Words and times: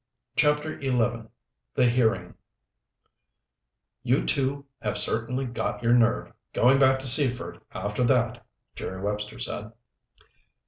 CHAPTER 0.35 0.81
XI 0.81 0.97
The 1.75 1.85
Hearing 1.85 2.33
"You 4.01 4.25
two 4.25 4.65
have 4.81 4.97
certainly 4.97 5.45
got 5.45 5.83
your 5.83 5.93
nerve, 5.93 6.33
going 6.53 6.79
back 6.79 6.97
to 7.01 7.07
Seaford 7.07 7.61
after 7.75 8.03
that," 8.05 8.43
Jerry 8.73 8.99
Webster 8.99 9.37
said. 9.37 9.71